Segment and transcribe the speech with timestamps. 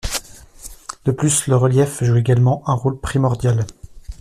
[1.05, 3.67] De plus, le relief joue également un rôle primordial.